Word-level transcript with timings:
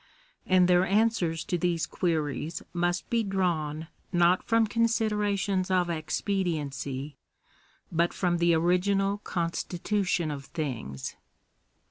And 0.47 0.67
their 0.67 0.83
answers 0.83 1.43
to 1.43 1.59
these 1.59 1.85
queries 1.85 2.63
must 2.73 3.07
be 3.11 3.21
drawn, 3.21 3.87
not 4.11 4.41
from 4.43 4.65
considerations 4.65 5.69
of 5.69 5.91
expediency, 5.91 7.17
but 7.91 8.11
from 8.11 8.39
the 8.39 8.55
original 8.55 9.19
constitution 9.19 10.31
of 10.31 10.45
things. 10.45 11.15